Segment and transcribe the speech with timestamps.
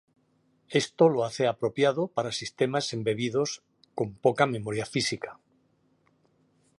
[0.83, 3.61] Esto lo hace apropiado para sistemas embebidos
[3.93, 5.39] con poca memoria física.